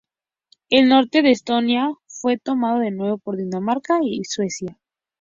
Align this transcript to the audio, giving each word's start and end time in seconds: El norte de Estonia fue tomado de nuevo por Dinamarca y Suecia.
El 0.71 0.89
norte 0.89 1.21
de 1.21 1.29
Estonia 1.29 1.91
fue 2.07 2.39
tomado 2.39 2.79
de 2.79 2.89
nuevo 2.89 3.19
por 3.19 3.37
Dinamarca 3.37 3.99
y 4.01 4.23
Suecia. 4.23 4.75